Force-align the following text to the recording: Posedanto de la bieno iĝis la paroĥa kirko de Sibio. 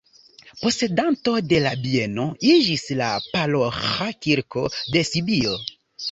Posedanto 0.59 1.33
de 1.49 1.57
la 1.65 1.73
bieno 1.83 2.25
iĝis 2.53 2.85
la 3.01 3.09
paroĥa 3.25 4.07
kirko 4.27 4.63
de 4.97 5.05
Sibio. 5.11 5.53